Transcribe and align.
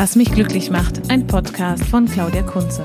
Was 0.00 0.16
mich 0.16 0.32
glücklich 0.32 0.70
macht, 0.70 1.10
ein 1.10 1.26
Podcast 1.26 1.84
von 1.84 2.06
Claudia 2.06 2.40
Kunze. 2.40 2.82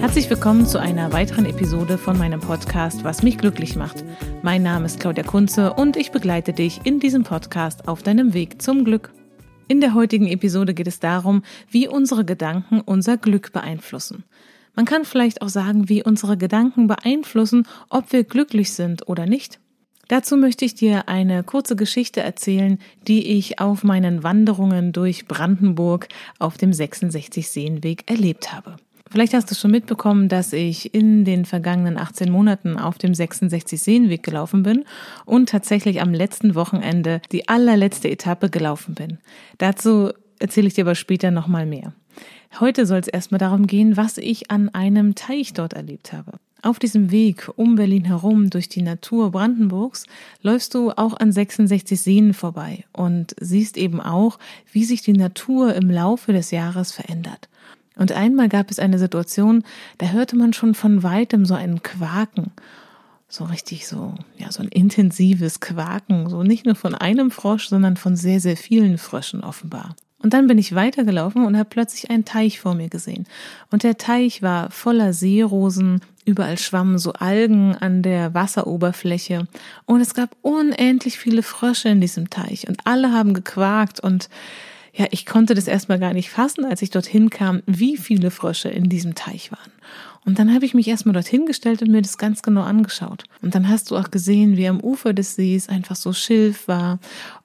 Herzlich 0.00 0.28
willkommen 0.28 0.66
zu 0.66 0.78
einer 0.78 1.14
weiteren 1.14 1.46
Episode 1.46 1.96
von 1.96 2.18
meinem 2.18 2.40
Podcast 2.40 3.04
Was 3.04 3.22
mich 3.22 3.38
glücklich 3.38 3.74
macht. 3.74 4.04
Mein 4.42 4.62
Name 4.62 4.84
ist 4.84 5.00
Claudia 5.00 5.24
Kunze 5.24 5.72
und 5.72 5.96
ich 5.96 6.12
begleite 6.12 6.52
dich 6.52 6.82
in 6.84 7.00
diesem 7.00 7.22
Podcast 7.22 7.88
auf 7.88 8.02
deinem 8.02 8.34
Weg 8.34 8.60
zum 8.60 8.84
Glück. 8.84 9.14
In 9.66 9.80
der 9.80 9.94
heutigen 9.94 10.26
Episode 10.26 10.74
geht 10.74 10.88
es 10.88 11.00
darum, 11.00 11.42
wie 11.70 11.88
unsere 11.88 12.26
Gedanken 12.26 12.82
unser 12.82 13.16
Glück 13.16 13.54
beeinflussen. 13.54 14.24
Man 14.74 14.84
kann 14.84 15.06
vielleicht 15.06 15.40
auch 15.40 15.48
sagen, 15.48 15.88
wie 15.88 16.04
unsere 16.04 16.36
Gedanken 16.36 16.86
beeinflussen, 16.86 17.66
ob 17.88 18.12
wir 18.12 18.24
glücklich 18.24 18.74
sind 18.74 19.08
oder 19.08 19.24
nicht. 19.24 19.58
Dazu 20.10 20.36
möchte 20.36 20.64
ich 20.64 20.74
dir 20.74 21.08
eine 21.08 21.44
kurze 21.44 21.76
Geschichte 21.76 22.20
erzählen, 22.20 22.80
die 23.06 23.38
ich 23.38 23.60
auf 23.60 23.84
meinen 23.84 24.24
Wanderungen 24.24 24.90
durch 24.90 25.28
Brandenburg 25.28 26.08
auf 26.40 26.58
dem 26.58 26.72
66 26.72 27.48
Seenweg 27.48 28.10
erlebt 28.10 28.52
habe. 28.52 28.74
Vielleicht 29.08 29.34
hast 29.34 29.52
du 29.52 29.54
schon 29.54 29.70
mitbekommen, 29.70 30.28
dass 30.28 30.52
ich 30.52 30.92
in 30.96 31.24
den 31.24 31.44
vergangenen 31.44 31.96
18 31.96 32.28
Monaten 32.28 32.76
auf 32.76 32.98
dem 32.98 33.14
66 33.14 33.80
Seenweg 33.80 34.24
gelaufen 34.24 34.64
bin 34.64 34.84
und 35.26 35.48
tatsächlich 35.48 36.00
am 36.00 36.12
letzten 36.12 36.56
Wochenende 36.56 37.22
die 37.30 37.48
allerletzte 37.48 38.10
Etappe 38.10 38.50
gelaufen 38.50 38.96
bin. 38.96 39.18
Dazu 39.58 40.10
erzähle 40.40 40.66
ich 40.66 40.74
dir 40.74 40.82
aber 40.82 40.96
später 40.96 41.30
nochmal 41.30 41.66
mehr. 41.66 41.92
Heute 42.58 42.84
soll 42.84 42.98
es 42.98 43.06
erstmal 43.06 43.38
darum 43.38 43.68
gehen, 43.68 43.96
was 43.96 44.18
ich 44.18 44.50
an 44.50 44.70
einem 44.70 45.14
Teich 45.14 45.52
dort 45.52 45.74
erlebt 45.74 46.12
habe. 46.12 46.32
Auf 46.62 46.78
diesem 46.78 47.10
Weg 47.10 47.50
um 47.56 47.76
Berlin 47.76 48.04
herum 48.04 48.50
durch 48.50 48.68
die 48.68 48.82
Natur 48.82 49.30
Brandenburgs 49.30 50.04
läufst 50.42 50.74
du 50.74 50.90
auch 50.90 51.18
an 51.18 51.32
66 51.32 51.98
Seen 51.98 52.34
vorbei 52.34 52.84
und 52.92 53.34
siehst 53.40 53.78
eben 53.78 54.00
auch, 54.00 54.38
wie 54.70 54.84
sich 54.84 55.00
die 55.00 55.14
Natur 55.14 55.74
im 55.74 55.90
Laufe 55.90 56.32
des 56.32 56.50
Jahres 56.50 56.92
verändert. 56.92 57.48
Und 57.96 58.12
einmal 58.12 58.48
gab 58.48 58.70
es 58.70 58.78
eine 58.78 58.98
Situation, 58.98 59.64
da 59.98 60.08
hörte 60.08 60.36
man 60.36 60.52
schon 60.52 60.74
von 60.74 61.02
weitem 61.02 61.46
so 61.46 61.54
einen 61.54 61.82
Quaken. 61.82 62.50
So 63.28 63.44
richtig 63.44 63.86
so, 63.86 64.14
ja, 64.36 64.50
so 64.50 64.62
ein 64.62 64.68
intensives 64.68 65.60
Quaken. 65.60 66.28
So 66.28 66.42
nicht 66.42 66.66
nur 66.66 66.74
von 66.74 66.94
einem 66.94 67.30
Frosch, 67.30 67.68
sondern 67.68 67.96
von 67.96 68.16
sehr, 68.16 68.40
sehr 68.40 68.56
vielen 68.56 68.98
Fröschen 68.98 69.42
offenbar. 69.42 69.94
Und 70.22 70.34
dann 70.34 70.46
bin 70.46 70.58
ich 70.58 70.74
weitergelaufen 70.74 71.46
und 71.46 71.56
habe 71.56 71.68
plötzlich 71.68 72.10
einen 72.10 72.24
Teich 72.24 72.60
vor 72.60 72.74
mir 72.74 72.88
gesehen. 72.88 73.26
Und 73.70 73.82
der 73.82 73.96
Teich 73.96 74.42
war 74.42 74.70
voller 74.70 75.12
Seerosen, 75.12 76.00
überall 76.30 76.58
schwammen 76.58 76.98
so 76.98 77.12
Algen 77.12 77.76
an 77.76 78.02
der 78.02 78.32
Wasseroberfläche. 78.34 79.46
Und 79.84 80.00
es 80.00 80.14
gab 80.14 80.36
unendlich 80.42 81.18
viele 81.18 81.42
Frösche 81.42 81.88
in 81.88 82.00
diesem 82.00 82.30
Teich. 82.30 82.68
Und 82.68 82.78
alle 82.86 83.12
haben 83.12 83.34
gequakt 83.34 84.00
und 84.00 84.28
ja, 84.92 85.06
ich 85.10 85.24
konnte 85.24 85.54
das 85.54 85.68
erstmal 85.68 85.98
gar 85.98 86.12
nicht 86.12 86.30
fassen, 86.30 86.64
als 86.64 86.82
ich 86.82 86.90
dorthin 86.90 87.30
kam, 87.30 87.62
wie 87.66 87.96
viele 87.96 88.30
Frösche 88.30 88.68
in 88.68 88.88
diesem 88.88 89.14
Teich 89.14 89.52
waren. 89.52 89.70
Und 90.26 90.38
dann 90.38 90.52
habe 90.52 90.66
ich 90.66 90.74
mich 90.74 90.88
erstmal 90.88 91.14
dorthin 91.14 91.46
gestellt 91.46 91.80
und 91.80 91.90
mir 91.90 92.02
das 92.02 92.18
ganz 92.18 92.42
genau 92.42 92.62
angeschaut. 92.62 93.24
Und 93.40 93.54
dann 93.54 93.68
hast 93.68 93.90
du 93.90 93.96
auch 93.96 94.10
gesehen, 94.10 94.56
wie 94.56 94.68
am 94.68 94.80
Ufer 94.80 95.14
des 95.14 95.34
Sees 95.34 95.68
einfach 95.68 95.96
so 95.96 96.12
Schilf 96.12 96.68
war 96.68 96.98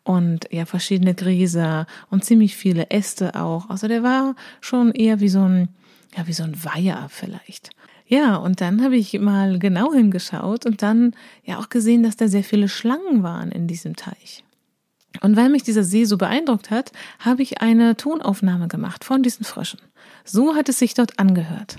und 0.04 0.48
ja, 0.52 0.66
verschiedene 0.66 1.16
Gräser 1.16 1.88
und 2.10 2.26
ziemlich 2.26 2.56
viele 2.56 2.90
Äste 2.90 3.36
auch. 3.36 3.70
Also 3.70 3.88
der 3.88 4.04
war 4.04 4.36
schon 4.60 4.92
eher 4.92 5.20
wie 5.22 5.30
so 5.30 5.42
ein, 5.42 5.70
ja, 6.18 6.28
wie 6.28 6.34
so 6.34 6.44
ein 6.44 6.64
Weiher 6.64 7.08
vielleicht. 7.10 7.70
Ja, 8.08 8.36
und 8.36 8.62
dann 8.62 8.84
habe 8.84 8.96
ich 8.96 9.20
mal 9.20 9.58
genau 9.58 9.94
hingeschaut 9.94 10.66
und 10.66 10.82
dann 10.82 11.16
ja 11.44 11.58
auch 11.58 11.70
gesehen, 11.70 12.04
dass 12.04 12.16
da 12.16 12.28
sehr 12.28 12.44
viele 12.44 12.70
Schlangen 12.70 13.24
waren 13.24 13.52
in 13.52 13.68
diesem 13.68 13.96
Teich. 13.96 14.44
Und 15.22 15.36
weil 15.36 15.50
mich 15.50 15.64
dieser 15.64 15.84
See 15.84 16.06
so 16.06 16.18
beeindruckt 16.18 16.70
hat, 16.70 16.92
habe 17.20 17.42
ich 17.42 17.62
eine 17.62 17.96
Tonaufnahme 17.96 18.68
gemacht 18.68 19.04
von 19.04 19.24
diesen 19.24 19.46
Fröschen. 19.46 19.80
So 20.24 20.56
hat 20.56 20.70
es 20.70 20.80
sich 20.80 20.94
dort 20.94 21.18
angehört. 21.20 21.78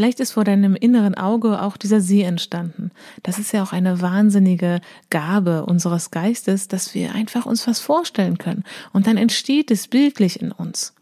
Vielleicht 0.00 0.20
ist 0.20 0.32
vor 0.32 0.44
deinem 0.44 0.76
inneren 0.76 1.14
Auge 1.14 1.60
auch 1.60 1.76
dieser 1.76 2.00
See 2.00 2.22
entstanden. 2.22 2.90
Das 3.22 3.38
ist 3.38 3.52
ja 3.52 3.62
auch 3.62 3.74
eine 3.74 4.00
wahnsinnige 4.00 4.80
Gabe 5.10 5.66
unseres 5.66 6.10
Geistes, 6.10 6.68
dass 6.68 6.94
wir 6.94 7.14
einfach 7.14 7.44
uns 7.44 7.66
was 7.66 7.80
vorstellen 7.80 8.38
können. 8.38 8.64
Und 8.94 9.06
dann 9.06 9.18
entsteht 9.18 9.70
es 9.70 9.88
bildlich 9.88 10.40
in 10.40 10.52
uns. 10.52 10.94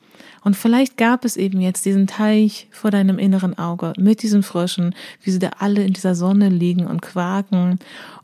Und 0.42 0.56
vielleicht 0.56 0.96
gab 0.96 1.24
es 1.24 1.36
eben 1.36 1.60
jetzt 1.60 1.84
diesen 1.84 2.08
Teich 2.08 2.66
vor 2.72 2.90
deinem 2.90 3.20
inneren 3.20 3.56
Auge 3.56 3.92
mit 3.96 4.20
diesen 4.24 4.42
Fröschen, 4.42 4.96
wie 5.22 5.30
sie 5.30 5.38
da 5.38 5.50
alle 5.60 5.84
in 5.84 5.92
dieser 5.92 6.16
Sonne 6.16 6.48
liegen 6.48 6.88
und 6.88 7.00
quaken. 7.00 7.78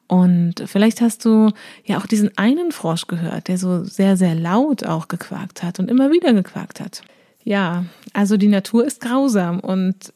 Und 0.08 0.64
vielleicht 0.66 1.00
hast 1.00 1.24
du 1.24 1.52
ja 1.84 1.98
auch 1.98 2.06
diesen 2.06 2.36
einen 2.36 2.72
Frosch 2.72 3.06
gehört, 3.06 3.46
der 3.46 3.58
so 3.58 3.84
sehr, 3.84 4.16
sehr 4.16 4.34
laut 4.34 4.84
auch 4.84 5.06
gequakt 5.06 5.62
hat 5.62 5.78
und 5.78 5.88
immer 5.88 6.10
wieder 6.10 6.32
gequakt 6.32 6.80
hat. 6.80 7.02
Ja, 7.44 7.84
also 8.12 8.36
die 8.36 8.48
Natur 8.48 8.84
ist 8.84 9.00
grausam 9.00 9.60
und 9.60 10.12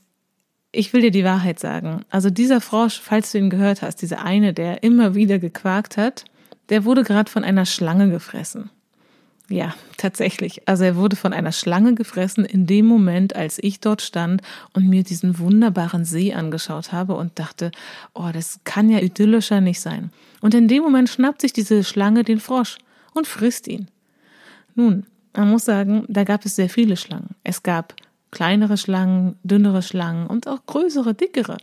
ich 0.72 0.92
will 0.92 1.00
dir 1.00 1.10
die 1.10 1.24
Wahrheit 1.24 1.58
sagen. 1.58 2.04
Also 2.10 2.30
dieser 2.30 2.60
Frosch, 2.60 3.00
falls 3.00 3.32
du 3.32 3.38
ihn 3.38 3.50
gehört 3.50 3.82
hast, 3.82 4.02
dieser 4.02 4.24
eine, 4.24 4.52
der 4.52 4.82
immer 4.82 5.14
wieder 5.14 5.38
gequakt 5.38 5.96
hat, 5.96 6.24
der 6.68 6.84
wurde 6.84 7.04
gerade 7.04 7.30
von 7.30 7.44
einer 7.44 7.66
Schlange 7.66 8.10
gefressen. 8.10 8.70
Ja, 9.50 9.74
tatsächlich. 9.96 10.68
Also 10.68 10.84
er 10.84 10.96
wurde 10.96 11.16
von 11.16 11.32
einer 11.32 11.52
Schlange 11.52 11.94
gefressen 11.94 12.44
in 12.44 12.66
dem 12.66 12.84
Moment, 12.84 13.34
als 13.34 13.58
ich 13.62 13.80
dort 13.80 14.02
stand 14.02 14.42
und 14.74 14.86
mir 14.86 15.02
diesen 15.04 15.38
wunderbaren 15.38 16.04
See 16.04 16.34
angeschaut 16.34 16.92
habe 16.92 17.14
und 17.14 17.38
dachte, 17.38 17.70
oh, 18.12 18.28
das 18.30 18.60
kann 18.64 18.90
ja 18.90 18.98
idyllischer 18.98 19.62
nicht 19.62 19.80
sein. 19.80 20.10
Und 20.42 20.52
in 20.52 20.68
dem 20.68 20.82
Moment 20.82 21.08
schnappt 21.08 21.40
sich 21.40 21.54
diese 21.54 21.82
Schlange 21.82 22.24
den 22.24 22.40
Frosch 22.40 22.76
und 23.14 23.26
frisst 23.26 23.68
ihn. 23.68 23.88
Nun, 24.74 25.06
man 25.34 25.50
muss 25.50 25.64
sagen, 25.64 26.04
da 26.08 26.24
gab 26.24 26.44
es 26.44 26.56
sehr 26.56 26.68
viele 26.68 26.98
Schlangen. 26.98 27.34
Es 27.42 27.62
gab 27.62 27.94
kleinere 28.30 28.76
Schlangen, 28.76 29.36
dünnere 29.42 29.82
Schlangen 29.82 30.26
und 30.26 30.48
auch 30.48 30.64
größere, 30.66 31.14
dickere. 31.14 31.58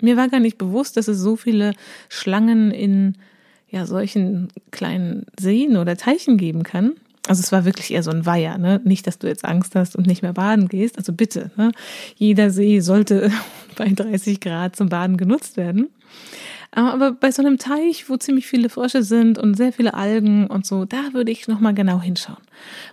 Mir 0.00 0.16
war 0.16 0.28
gar 0.28 0.40
nicht 0.40 0.58
bewusst, 0.58 0.96
dass 0.96 1.08
es 1.08 1.18
so 1.18 1.36
viele 1.36 1.74
Schlangen 2.08 2.70
in 2.70 3.16
ja 3.68 3.86
solchen 3.86 4.48
kleinen 4.70 5.26
Seen 5.38 5.76
oder 5.76 5.96
Teichen 5.96 6.36
geben 6.36 6.62
kann. 6.62 6.92
Also 7.26 7.40
es 7.40 7.52
war 7.52 7.64
wirklich 7.64 7.90
eher 7.90 8.02
so 8.02 8.10
ein 8.10 8.26
Weiher, 8.26 8.58
ne? 8.58 8.80
Nicht, 8.84 9.06
dass 9.06 9.18
du 9.18 9.26
jetzt 9.26 9.44
Angst 9.44 9.74
hast 9.74 9.96
und 9.96 10.06
nicht 10.06 10.22
mehr 10.22 10.34
baden 10.34 10.68
gehst. 10.68 10.98
Also 10.98 11.12
bitte, 11.12 11.50
ne? 11.56 11.72
Jeder 12.16 12.50
See 12.50 12.80
sollte 12.80 13.30
bei 13.76 13.88
30 13.88 14.40
Grad 14.40 14.76
zum 14.76 14.90
Baden 14.90 15.16
genutzt 15.16 15.56
werden. 15.56 15.88
Aber 16.74 17.12
bei 17.12 17.30
so 17.30 17.40
einem 17.40 17.58
Teich, 17.58 18.10
wo 18.10 18.16
ziemlich 18.16 18.48
viele 18.48 18.68
Frösche 18.68 19.04
sind 19.04 19.38
und 19.38 19.54
sehr 19.54 19.72
viele 19.72 19.94
Algen 19.94 20.48
und 20.48 20.66
so, 20.66 20.84
da 20.84 21.12
würde 21.12 21.30
ich 21.30 21.46
nochmal 21.46 21.72
genau 21.72 22.00
hinschauen. 22.00 22.42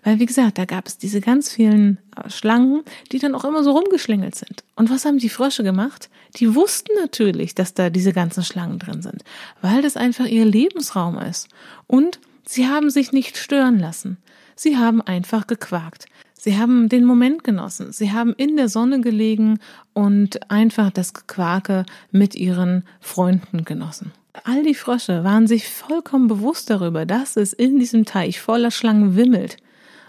Weil, 0.03 0.19
wie 0.19 0.27
gesagt, 0.27 0.59
da 0.59 0.65
gab 0.65 0.87
es 0.87 0.99
diese 0.99 1.19
ganz 1.19 1.51
vielen 1.51 1.97
äh, 2.15 2.29
Schlangen, 2.29 2.83
die 3.11 3.17
dann 3.17 3.33
auch 3.33 3.43
immer 3.43 3.63
so 3.63 3.71
rumgeschlingelt 3.71 4.35
sind. 4.35 4.63
Und 4.75 4.91
was 4.91 5.03
haben 5.03 5.17
die 5.17 5.29
Frösche 5.29 5.63
gemacht? 5.63 6.11
Die 6.35 6.53
wussten 6.53 6.91
natürlich, 6.99 7.55
dass 7.55 7.73
da 7.73 7.89
diese 7.89 8.13
ganzen 8.13 8.43
Schlangen 8.43 8.77
drin 8.77 9.01
sind, 9.01 9.23
weil 9.61 9.81
das 9.81 9.97
einfach 9.97 10.25
ihr 10.25 10.45
Lebensraum 10.45 11.17
ist. 11.17 11.47
Und 11.87 12.19
sie 12.45 12.67
haben 12.67 12.91
sich 12.91 13.11
nicht 13.11 13.35
stören 13.35 13.79
lassen. 13.79 14.17
Sie 14.55 14.77
haben 14.77 15.01
einfach 15.01 15.47
gequakt. 15.47 16.05
Sie 16.43 16.57
haben 16.57 16.89
den 16.89 17.05
Moment 17.05 17.43
genossen. 17.43 17.91
Sie 17.91 18.13
haben 18.13 18.33
in 18.33 18.57
der 18.57 18.67
Sonne 18.67 18.99
gelegen 18.99 19.59
und 19.93 20.49
einfach 20.49 20.89
das 20.89 21.13
Gequake 21.13 21.85
mit 22.09 22.33
ihren 22.33 22.83
Freunden 22.99 23.63
genossen. 23.63 24.11
All 24.43 24.63
die 24.63 24.73
Frösche 24.73 25.23
waren 25.23 25.45
sich 25.45 25.67
vollkommen 25.67 26.27
bewusst 26.27 26.71
darüber, 26.71 27.05
dass 27.05 27.37
es 27.37 27.53
in 27.53 27.77
diesem 27.77 28.05
Teich 28.05 28.41
voller 28.41 28.71
Schlangen 28.71 29.15
wimmelt. 29.15 29.57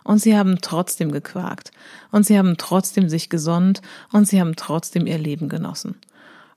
Und 0.04 0.20
sie 0.20 0.34
haben 0.34 0.56
trotzdem 0.62 1.12
gequakt. 1.12 1.70
Und 2.12 2.24
sie 2.24 2.38
haben 2.38 2.56
trotzdem 2.56 3.10
sich 3.10 3.28
gesonnt. 3.28 3.82
Und 4.10 4.26
sie 4.26 4.40
haben 4.40 4.56
trotzdem 4.56 5.06
ihr 5.06 5.18
Leben 5.18 5.50
genossen. 5.50 5.96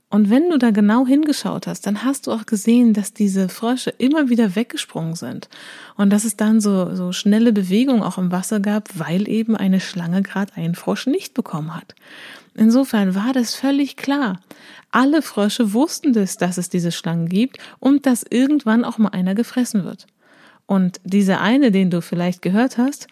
Und 0.09 0.29
wenn 0.29 0.49
du 0.49 0.57
da 0.57 0.69
genau 0.71 1.05
hingeschaut 1.05 1.67
hast, 1.67 1.87
dann 1.87 2.03
hast 2.03 2.27
du 2.27 2.31
auch 2.31 2.45
gesehen, 2.45 2.93
dass 2.93 3.13
diese 3.13 3.49
Frösche 3.49 3.89
immer 3.89 4.29
wieder 4.29 4.55
weggesprungen 4.55 5.15
sind 5.15 5.49
und 5.97 6.11
dass 6.11 6.25
es 6.25 6.37
dann 6.37 6.61
so, 6.61 6.95
so 6.95 7.11
schnelle 7.11 7.51
Bewegung 7.51 8.03
auch 8.03 8.17
im 8.17 8.31
Wasser 8.31 8.59
gab, 8.59 8.97
weil 8.99 9.27
eben 9.27 9.55
eine 9.57 9.79
Schlange 9.79 10.21
gerade 10.21 10.53
einen 10.55 10.75
Frosch 10.75 11.07
nicht 11.07 11.33
bekommen 11.33 11.75
hat. 11.75 11.95
Insofern 12.53 13.15
war 13.15 13.33
das 13.33 13.55
völlig 13.55 13.97
klar. 13.97 14.39
Alle 14.91 15.21
Frösche 15.21 15.73
wussten 15.73 16.13
das, 16.13 16.37
dass 16.37 16.57
es 16.57 16.69
diese 16.69 16.91
Schlangen 16.91 17.27
gibt 17.27 17.57
und 17.79 18.05
dass 18.05 18.23
irgendwann 18.29 18.85
auch 18.85 18.97
mal 18.97 19.09
einer 19.09 19.35
gefressen 19.35 19.83
wird. 19.83 20.07
Und 20.65 21.01
dieser 21.03 21.41
eine, 21.41 21.71
den 21.71 21.89
du 21.89 22.01
vielleicht 22.01 22.41
gehört 22.41 22.77
hast, 22.77 23.07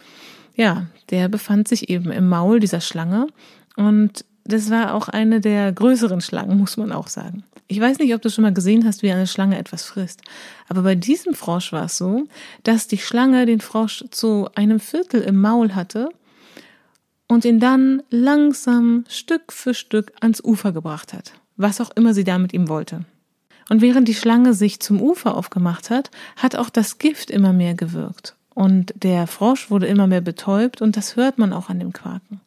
ja, 0.56 0.88
der 1.10 1.28
befand 1.28 1.68
sich 1.68 1.90
eben 1.90 2.12
im 2.12 2.30
Maul 2.30 2.60
dieser 2.60 2.82
Schlange 2.82 3.28
und 3.76 4.26
das 4.46 4.70
war 4.70 4.94
auch 4.94 5.10
eine 5.10 5.40
der 5.40 5.72
größeren 5.72 6.22
Schlangen, 6.22 6.58
muss 6.58 6.78
man 6.78 6.92
auch 6.92 7.08
sagen. 7.08 7.44
Ich 7.68 7.80
weiß 7.80 8.00
nicht, 8.00 8.14
ob 8.14 8.22
du 8.22 8.30
schon 8.30 8.44
mal 8.44 8.54
gesehen 8.54 8.86
hast, 8.86 9.04
wie 9.04 9.12
eine 9.12 9.26
Schlange 9.28 9.58
etwas 9.58 9.84
frisst. 9.84 10.22
Aber 10.68 10.82
bei 10.82 10.96
diesem 10.96 11.34
Frosch 11.34 11.72
war 11.72 11.86
es 11.86 11.98
so, 11.98 12.28
dass 12.64 12.88
die 12.88 12.98
Schlange 12.98 13.46
den 13.46 13.62
Frosch 13.62 14.04
zu 14.12 14.50
einem 14.56 14.80
Viertel 14.80 15.22
im 15.22 15.40
Maul 15.40 15.74
hatte 15.74 16.10
und 17.28 17.46
ihn 17.46 17.60
dann 17.60 18.04
langsam 18.10 19.06
Stück 19.08 19.54
für 19.54 19.74
Stück 19.74 20.12
ans 20.20 20.44
Ufer 20.44 20.72
gebracht 20.72 21.14
hat. 21.14 21.34
Was 21.56 21.80
auch 21.80 21.92
immer 21.96 22.14
sie 22.14 22.24
da 22.24 22.38
mit 22.38 22.54
ihm 22.54 22.68
wollte. 22.68 23.06
Und 23.70 23.82
während 23.82 24.08
die 24.08 24.14
Schlange 24.14 24.54
sich 24.54 24.80
zum 24.82 25.02
Ufer 25.02 25.36
aufgemacht 25.36 25.90
hat, 25.90 26.12
hat 26.36 26.56
auch 26.56 26.70
das 26.70 26.98
Gift 26.98 27.32
immer 27.32 27.54
mehr 27.54 27.76
gewirkt. 27.76 28.36
Und 28.54 28.94
der 28.96 29.26
Frosch 29.26 29.72
wurde 29.72 29.88
immer 29.88 30.06
mehr 30.06 30.22
betäubt 30.22 30.82
und 30.82 30.98
das 30.98 31.16
hört 31.16 31.38
man 31.38 31.54
auch 31.54 31.70
an 31.70 31.80
dem 31.80 31.94
Quaken. 31.94 32.42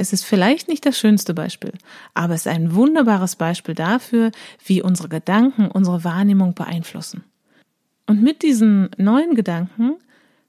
Es 0.00 0.14
ist 0.14 0.24
vielleicht 0.24 0.66
nicht 0.68 0.86
das 0.86 0.98
schönste 0.98 1.34
Beispiel, 1.34 1.74
aber 2.14 2.32
es 2.32 2.46
ist 2.46 2.52
ein 2.52 2.74
wunderbares 2.74 3.36
Beispiel 3.36 3.74
dafür, 3.74 4.30
wie 4.64 4.80
unsere 4.80 5.10
Gedanken 5.10 5.70
unsere 5.70 6.04
Wahrnehmung 6.04 6.54
beeinflussen. 6.54 7.22
Und 8.06 8.22
mit 8.22 8.42
diesen 8.42 8.88
neuen 8.96 9.34
Gedanken 9.34 9.96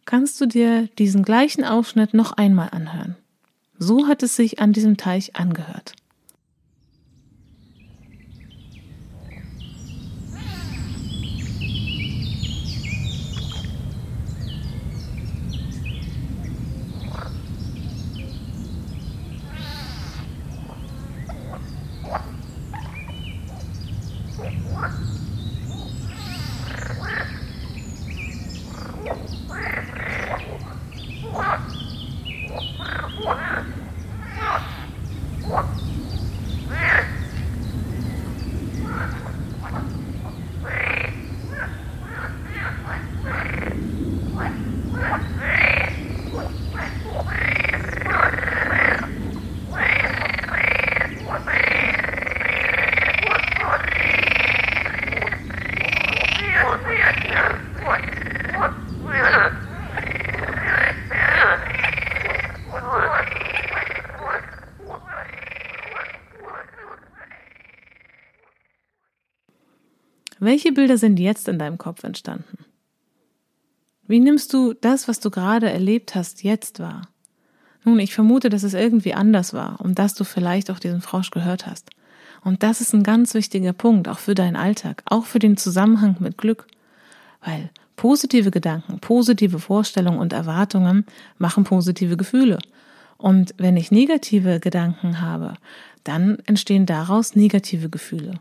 kannst 0.05 0.39
du 0.39 0.45
dir 0.45 0.87
diesen 0.97 1.23
gleichen 1.23 1.65
Ausschnitt 1.65 2.13
noch 2.13 2.31
einmal 2.31 2.69
anhören. 2.69 3.17
So 3.77 4.07
hat 4.07 4.23
es 4.23 4.37
sich 4.37 4.59
an 4.59 4.71
diesem 4.71 4.95
Teich 4.95 5.35
angehört. 5.35 5.95
Welche 70.71 70.83
Bilder 70.87 70.97
sind 70.97 71.19
jetzt 71.19 71.49
in 71.49 71.59
deinem 71.59 71.77
Kopf 71.77 72.05
entstanden? 72.05 72.57
Wie 74.07 74.21
nimmst 74.21 74.53
du 74.53 74.71
das, 74.71 75.09
was 75.09 75.19
du 75.19 75.29
gerade 75.29 75.69
erlebt 75.69 76.15
hast, 76.15 76.43
jetzt 76.43 76.79
wahr? 76.79 77.09
Nun, 77.83 77.99
ich 77.99 78.13
vermute, 78.13 78.49
dass 78.49 78.63
es 78.63 78.73
irgendwie 78.73 79.13
anders 79.13 79.53
war 79.53 79.81
und 79.81 79.99
dass 79.99 80.13
du 80.13 80.23
vielleicht 80.23 80.71
auch 80.71 80.79
diesen 80.79 81.01
Frosch 81.01 81.29
gehört 81.29 81.67
hast. 81.67 81.89
Und 82.41 82.63
das 82.63 82.79
ist 82.79 82.93
ein 82.93 83.03
ganz 83.03 83.33
wichtiger 83.33 83.73
Punkt, 83.73 84.07
auch 84.07 84.19
für 84.19 84.33
deinen 84.33 84.55
Alltag, 84.55 85.03
auch 85.03 85.25
für 85.25 85.39
den 85.39 85.57
Zusammenhang 85.57 86.15
mit 86.19 86.37
Glück. 86.37 86.67
Weil 87.43 87.69
positive 87.97 88.49
Gedanken, 88.49 88.99
positive 89.01 89.59
Vorstellungen 89.59 90.19
und 90.19 90.31
Erwartungen 90.31 91.05
machen 91.37 91.65
positive 91.65 92.15
Gefühle. 92.15 92.59
Und 93.17 93.55
wenn 93.57 93.75
ich 93.75 93.91
negative 93.91 94.61
Gedanken 94.61 95.19
habe, 95.19 95.55
dann 96.05 96.39
entstehen 96.45 96.85
daraus 96.85 97.35
negative 97.35 97.89
Gefühle. 97.89 98.39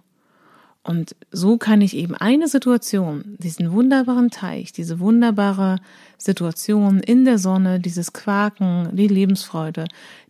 Und 0.91 1.15
so 1.31 1.57
kann 1.57 1.83
ich 1.83 1.95
eben 1.95 2.17
eine 2.17 2.49
Situation, 2.49 3.37
diesen 3.39 3.71
wunderbaren 3.71 4.29
Teich, 4.31 4.73
diese 4.73 4.99
wunderbare 4.99 5.77
Situation 6.19 6.99
in 6.99 7.25
der 7.25 7.39
Sonne, 7.39 7.79
dieses 7.79 8.13
Quaken, 8.13 8.89
die 8.97 9.07
Lebensfreude, 9.07 9.85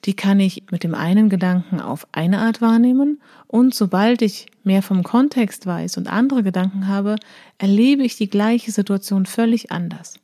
die 0.04 0.12
kann 0.12 0.38
ich 0.38 0.64
mit 0.70 0.84
dem 0.84 0.94
einen 0.94 1.30
Gedanken 1.30 1.80
auf 1.80 2.06
eine 2.12 2.40
Art 2.40 2.60
wahrnehmen 2.60 3.22
und 3.46 3.74
sobald 3.74 4.20
ich 4.20 4.48
mehr 4.62 4.82
vom 4.82 5.02
Kontext 5.02 5.64
weiß 5.64 5.96
und 5.96 6.12
andere 6.12 6.42
Gedanken 6.42 6.88
habe, 6.88 7.16
erlebe 7.56 8.02
ich 8.02 8.16
die 8.16 8.28
gleiche 8.28 8.70
Situation 8.70 9.24
völlig 9.24 9.72
anders. 9.72 10.20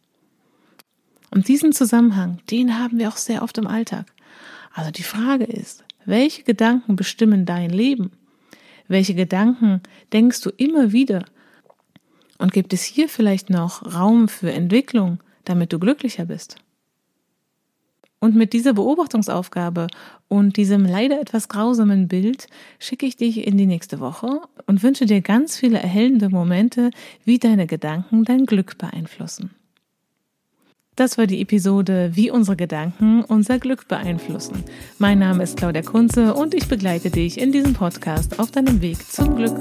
Und 1.30 1.48
diesen 1.48 1.72
Zusammenhang, 1.72 2.40
den 2.50 2.78
haben 2.78 2.98
wir 2.98 3.08
auch 3.08 3.16
sehr 3.16 3.42
oft 3.42 3.56
im 3.56 3.66
Alltag. 3.66 4.04
Also 4.74 4.90
die 4.90 5.02
Frage 5.02 5.44
ist, 5.44 5.82
welche 6.04 6.42
Gedanken 6.42 6.94
bestimmen 6.94 7.46
dein 7.46 7.70
Leben? 7.70 8.10
Welche 8.88 9.14
Gedanken 9.14 9.80
denkst 10.12 10.40
du 10.42 10.50
immer 10.50 10.92
wieder? 10.92 11.24
Und 12.38 12.52
gibt 12.52 12.72
es 12.72 12.82
hier 12.82 13.08
vielleicht 13.08 13.50
noch 13.50 13.94
Raum 13.94 14.28
für 14.28 14.52
Entwicklung, 14.52 15.20
damit 15.44 15.72
du 15.72 15.78
glücklicher 15.78 16.26
bist? 16.26 16.56
Und 18.18 18.34
mit 18.34 18.52
dieser 18.52 18.72
Beobachtungsaufgabe 18.72 19.88
und 20.28 20.56
diesem 20.56 20.84
leider 20.84 21.20
etwas 21.20 21.48
grausamen 21.48 22.08
Bild 22.08 22.46
schicke 22.78 23.06
ich 23.06 23.16
dich 23.16 23.46
in 23.46 23.58
die 23.58 23.66
nächste 23.66 24.00
Woche 24.00 24.40
und 24.66 24.82
wünsche 24.82 25.06
dir 25.06 25.20
ganz 25.20 25.56
viele 25.56 25.78
erhellende 25.78 26.30
Momente, 26.30 26.90
wie 27.24 27.38
deine 27.38 27.66
Gedanken 27.66 28.24
dein 28.24 28.46
Glück 28.46 28.78
beeinflussen. 28.78 29.50
Das 30.96 31.18
war 31.18 31.26
die 31.26 31.42
Episode 31.42 32.12
Wie 32.14 32.30
unsere 32.30 32.56
Gedanken 32.56 33.22
unser 33.22 33.58
Glück 33.58 33.86
beeinflussen. 33.86 34.64
Mein 34.98 35.18
Name 35.18 35.42
ist 35.42 35.58
Claudia 35.58 35.82
Kunze 35.82 36.32
und 36.32 36.54
ich 36.54 36.68
begleite 36.68 37.10
dich 37.10 37.38
in 37.38 37.52
diesem 37.52 37.74
Podcast 37.74 38.38
auf 38.38 38.50
deinem 38.50 38.80
Weg 38.80 38.96
zum 39.06 39.36
Glück. 39.36 39.56